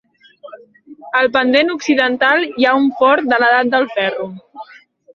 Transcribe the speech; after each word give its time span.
Al 1.19 1.29
pendent 1.35 1.69
occidental 1.75 2.49
hi 2.49 2.67
ha 2.71 2.75
un 2.81 2.91
fort 3.05 3.31
de 3.35 3.43
l'Edat 3.45 3.75
del 3.79 3.91
Ferro. 3.97 4.31